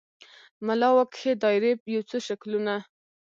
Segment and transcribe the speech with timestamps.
[0.65, 2.75] ملا وکښې دایرې یو څو شکلونه